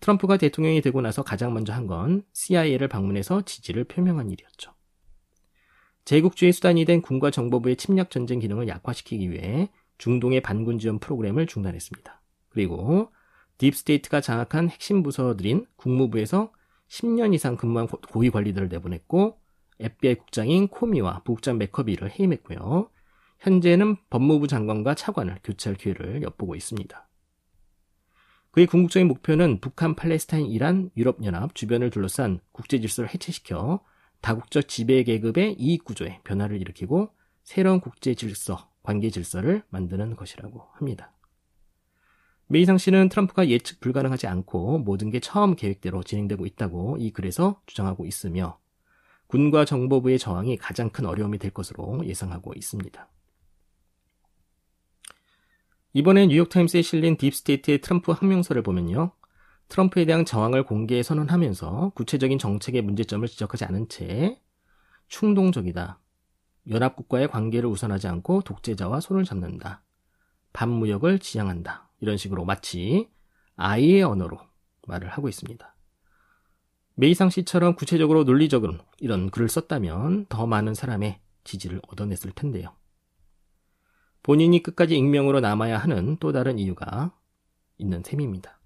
[0.00, 4.74] 트럼프가 대통령이 되고 나서 가장 먼저 한 건 CIA를 방문해서 지지를 표명한 일이었죠.
[6.04, 12.20] 제국주의 수단이 된 군과 정보부의 침략 전쟁 기능을 약화시키기 위해 중동의 반군 지원 프로그램을 중단했습니다.
[12.48, 13.12] 그리고
[13.60, 16.50] deep state가 장악한 핵심 부서들인 국무부에서
[16.88, 19.38] 10년 이상 근무한 고위 관리들을 내보냈고
[19.78, 22.90] FBI 국장인 코미와 부국장 맥커비를 해임했고요.
[23.38, 27.08] 현재는 법무부 장관과 차관을 교체할 기회를 엿보고 있습니다.
[28.50, 33.84] 그의 궁극적인 목표는 북한, 팔레스타인, 이란, 유럽연합 주변을 둘러싼 국제 질서를 해체시켜
[34.22, 37.10] 다국적 지배 계급의 이익 구조에 변화를 일으키고
[37.42, 41.12] 새로운 국제 질서, 관계 질서를 만드는 것이라고 합니다.
[42.52, 48.06] 메이상 씨는 트럼프가 예측 불가능하지 않고 모든 게 처음 계획대로 진행되고 있다고 이 글에서 주장하고
[48.06, 48.58] 있으며
[49.28, 53.08] 군과 정보부의 저항이 가장 큰 어려움이 될 것으로 예상하고 있습니다.
[55.92, 59.12] 이번에 뉴욕타임스에 실린 deep state의 트럼프 항명서를 보면요.
[59.68, 64.40] 트럼프에 대한 저항을 공개 선언하면서 구체적인 정책의 문제점을 지적하지 않은 채
[65.06, 66.00] 충동적이다.
[66.68, 69.84] 연합국과의 관계를 우선하지 않고 독재자와 손을 잡는다.
[70.52, 71.89] 반무역을 지향한다.
[72.00, 73.08] 이런 식으로 마치
[73.56, 74.38] 아이의 언어로
[74.86, 75.74] 말을 하고 있습니다.
[76.94, 82.74] 메이상 씨처럼 구체적으로 논리적으로 이런 글을 썼다면 더 많은 사람의 지지를 얻어냈을 텐데요.
[84.22, 87.16] 본인이 끝까지 익명으로 남아야 하는 또 다른 이유가
[87.78, 88.60] 있는 셈입니다.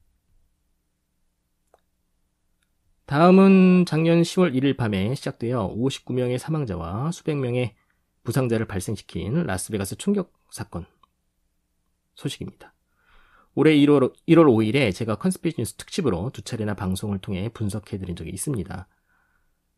[3.06, 7.76] 다음은 작년 10월 1일 밤에 시작되어 59명의 사망자와 수백 명의
[8.24, 10.86] 부상자를 발생시킨 라스베가스 총격 사건
[12.14, 12.73] 소식입니다.
[13.54, 18.88] 올해 1월, 1월 5일에 제가 컨스피시 뉴스 특집으로 두 차례나 방송을 통해 분석해드린 적이 있습니다.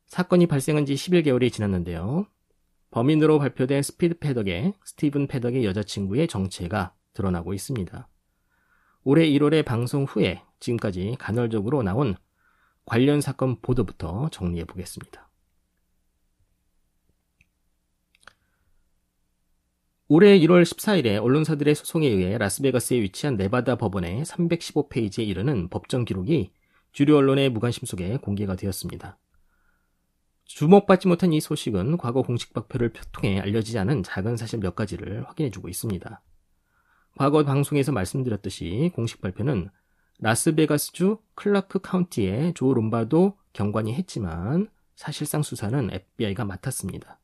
[0.06, 2.26] 사건이 발생한 지 11개월이 지났는데요.
[2.90, 8.08] 범인으로 발표된 스피드 패덕의 스티븐 패덕의 여자친구의 정체가 드러나고 있습니다.
[9.04, 12.16] 올해 1월에 방송 후에 지금까지 간헐적으로 나온
[12.86, 15.25] 관련 사건 보도부터 정리해 보겠습니다.
[20.08, 26.52] 올해 1월 14일에 언론사들의 소송에 의해 라스베가스에 위치한 네바다 법원의 315페이지에 이르는 법정 기록이
[26.92, 29.18] 주류 언론의 무관심 속에 공개가 되었습니다.
[30.44, 35.68] 주목받지 못한 이 소식은 과거 공식 발표를 통해 알려지지 않은 작은 사실 몇 가지를 확인해주고
[35.68, 36.22] 있습니다.
[37.18, 39.70] 과거 방송에서 말씀드렸듯이 공식 발표는
[40.20, 47.18] 라스베가스주 클라크 카운티의 조 롬바도 경관이 했지만 사실상 수사는 FBI가 맡았습니다.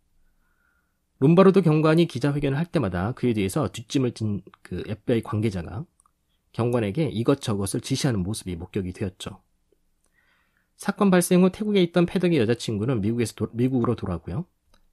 [1.23, 5.85] 롬바르도 경관이 기자회견을 할 때마다 그에 대해서 뒷짐을 진 그 FBI 관계자가
[6.51, 9.41] 경관에게 이것저것을 지시하는 모습이 목격이 되었죠.
[10.77, 14.47] 사건 발생 후 태국에 있던 패덕의 여자친구는 미국에서 도, 미국으로 돌아오고요.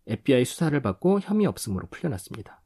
[0.06, 2.62] FBI 수사를 받고 혐의 없음으로 풀려났습니다.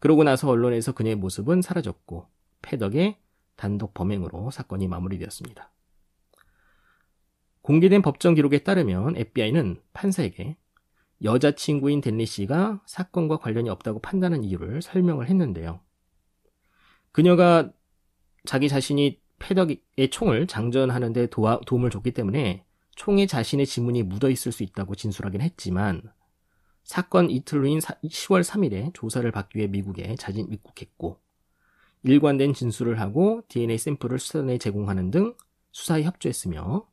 [0.00, 2.28] 그러고 나서 언론에서 그녀의 모습은 사라졌고
[2.60, 3.16] 패덕의
[3.56, 5.72] 단독 범행으로 사건이 마무리되었습니다.
[7.62, 10.58] 공개된 법정 기록에 따르면 FBI는 판사에게
[11.22, 15.80] 여자친구인 댄리 씨가 사건과 관련이 없다고 판단한 이유를 설명을 했는데요.
[17.12, 17.70] 그녀가
[18.44, 24.62] 자기 자신이 패덕의 총을 장전하는데 도와, 도움을 줬기 때문에 총에 자신의 지문이 묻어 있을 수
[24.62, 26.02] 있다고 진술하긴 했지만
[26.84, 31.20] 사건 이틀 후인 10월 3일에 조사를 받기 위해 미국에 자진 입국했고
[32.04, 35.34] 일관된 진술을 하고 DNA 샘플을 수사단에 제공하는 등
[35.70, 36.86] 수사에 협조했으며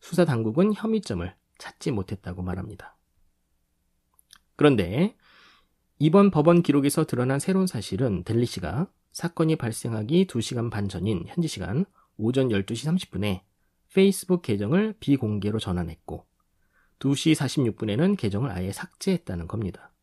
[0.00, 2.96] 수사 당국은 혐의점을 찾지 못했다고 말합니다.
[4.60, 5.16] 그런데
[5.98, 11.86] 이번 법원 기록에서 드러난 새로운 사실은 델리 씨가 사건이 발생하기 2시간 반 전인 현지 시간
[12.18, 13.40] 오전 12시 30분에
[13.94, 16.26] 페이스북 계정을 비공개로 전환했고
[16.98, 19.94] 2시 46분에는 계정을 아예 삭제했다는 겁니다.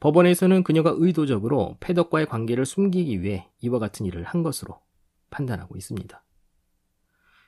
[0.00, 4.80] 법원에서는 그녀가 의도적으로 패덕과의 관계를 숨기기 위해 이와 같은 일을 한 것으로
[5.28, 6.24] 판단하고 있습니다.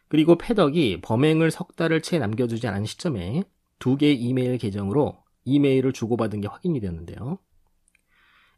[0.08, 3.44] 그리고 패덕이 범행을 석 달을 채 남겨두지 않은 시점에
[3.78, 7.38] 두 개의 이메일 계정으로 이메일을 주고받은 게 확인이 되었는데요.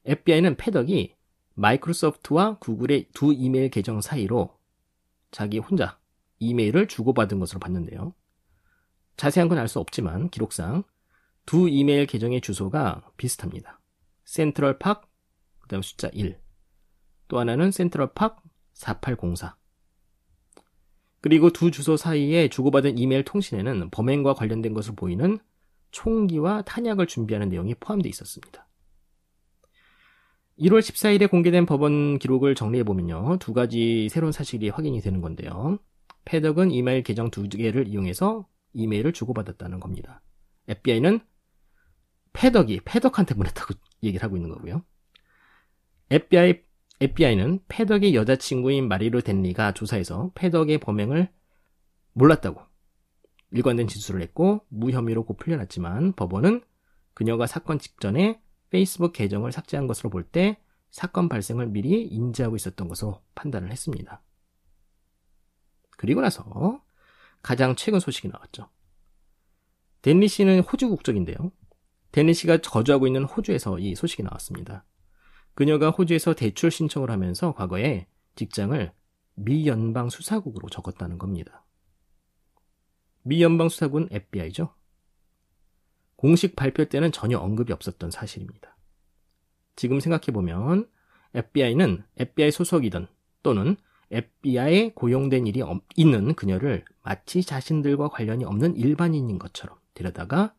[0.05, 1.14] FBI는 패덕이
[1.55, 4.57] 마이크로소프트와 구글의 두 이메일 계정 사이로
[5.30, 5.99] 자기 혼자
[6.39, 8.14] 이메일을 주고받은 것으로 봤는데요.
[9.16, 10.84] 자세한 건 알 수 없지만 기록상
[11.47, 13.80] 두 이메일 계정의 주소가 비슷합니다.
[14.24, 15.09] 센트럴 팍,
[15.61, 16.39] 그 다음 숫자 1.
[17.28, 18.43] 또 하나는 센트럴 팍
[18.74, 19.57] 4804.
[21.20, 25.39] 그리고 두 주소 사이에 주고받은 이메일 통신에는 범행과 관련된 것으로 보이는
[25.97, 28.68] 총기와 탄약을 준비하는 내용이 포함되어 있었습니다.
[30.59, 33.38] 1월 14일에 공개된 법원 기록을 정리해보면요.
[33.40, 35.78] 두 가지 새로운 사실이 확인이 되는 건데요.
[36.26, 40.22] 패덕은 이메일 계정 두 개를 이용해서 이메일을 주고받았다는 겁니다.
[40.68, 41.20] FBI는
[42.34, 43.74] 패덕이 패덕한테 보냈다고
[44.05, 44.82] 얘기를 하고 있는 거고요.
[46.11, 46.61] FBI,
[47.01, 51.30] FBI는 패덕의 여자친구인 마리로 댄리가 조사해서 패덕의 범행을
[52.12, 52.61] 몰랐다고
[53.53, 56.62] 일관된 진술을 했고 무혐의로 고 풀려났지만 법원은
[57.14, 58.40] 그녀가 사건 직전에
[58.70, 60.59] 페이스북 계정을 삭제한 것으로 볼 때
[60.90, 64.22] 사건 발생을 미리 인지하고 있었던 것으로 판단을 했습니다.
[65.99, 66.82] 그리고 나서
[67.42, 68.70] 가장 최근 소식이 나왔죠.
[70.01, 71.53] 댄리 씨는 호주 국적인데요.
[72.12, 74.86] 댄리 씨가 거주하고 있는 호주에서 이 소식이 나왔습니다.
[75.55, 78.90] 그녀가 호주에서 대출 신청을 하면서 과거에 직장을
[79.34, 81.65] 미 연방 수사국으로 적었다는 겁니다.
[83.27, 84.72] 미 연방 수사국은 FBI죠.
[86.14, 88.77] 공식 발표 때는 전혀 언급이 없었던 사실입니다.
[89.74, 90.89] 지금 생각해보면
[91.35, 93.09] FBI는 FBI 소속이든
[93.43, 93.77] 또는
[94.12, 95.61] FBI에 고용된 일이
[95.97, 100.55] 있는 그녀를 마치 자신들과 관련이 없는 일반인인 것처럼 데려다가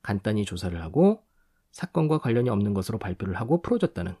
[0.00, 1.24] 간단히 조사를 하고
[1.72, 4.14] 사건과 관련이 없는 것으로 발표를 하고 풀어줬다는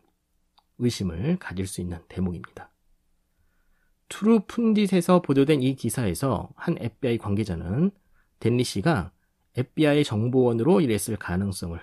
[0.78, 2.68] 의심을 가질 수 있는 대목입니다.
[4.08, 7.90] 트루 펀딧에서 보도된 이 기사에서 한 FBI 관계자는
[8.38, 9.12] 댄리 씨가
[9.56, 11.80] FBI 정보원으로 일했을 가능성을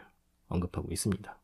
[0.48, 1.40] 언급하고 있습니다.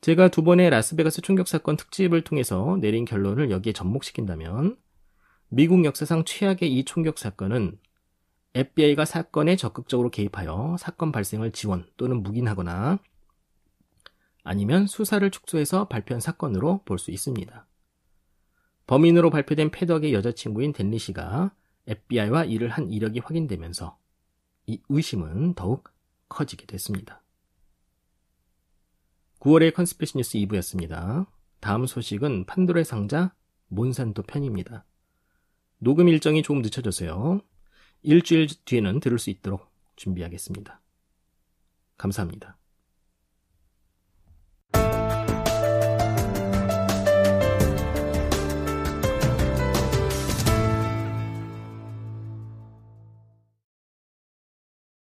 [0.00, 4.76] 제가 두 번의 라스베가스 총격 사건 특집을 통해서 내린 결론을 여기에 접목시킨다면
[5.48, 7.78] 미국 역사상 최악의 이 총격 사건은
[8.54, 12.98] FBI가 사건에 적극적으로 개입하여 사건 발생을 지원 또는 묵인하거나
[14.42, 17.66] 아니면 수사를 축소해서 발표한 사건으로 볼 수 있습니다.
[18.90, 21.54] 범인으로 발표된 패덕의 여자친구인 댄리 씨가
[21.86, 23.96] FBI와 일을 한 이력이 확인되면서
[24.66, 25.88] 이 의심은 더욱
[26.28, 27.22] 커지게 됐습니다.
[29.38, 31.28] 9월의 컨스피시 뉴스 2부였습니다.
[31.60, 33.32] 다음 소식은 판도라의 상자
[33.68, 34.84] 몬산토 편입니다.
[35.78, 37.42] 녹음 일정이 조금 늦춰져서요.
[38.02, 40.80] 일주일 뒤에는 들을 수 있도록 준비하겠습니다.
[41.96, 42.59] 감사합니다.